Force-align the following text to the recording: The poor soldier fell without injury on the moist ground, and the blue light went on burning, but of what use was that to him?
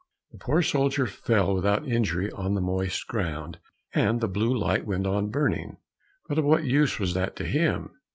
The 0.31 0.39
poor 0.39 0.63
soldier 0.63 1.05
fell 1.05 1.53
without 1.53 1.87
injury 1.87 2.31
on 2.31 2.55
the 2.55 2.59
moist 2.61 3.05
ground, 3.05 3.59
and 3.93 4.19
the 4.19 4.27
blue 4.27 4.51
light 4.57 4.87
went 4.87 5.05
on 5.05 5.29
burning, 5.29 5.77
but 6.27 6.39
of 6.39 6.43
what 6.43 6.63
use 6.63 6.97
was 6.97 7.13
that 7.13 7.35
to 7.35 7.43
him? 7.45 7.91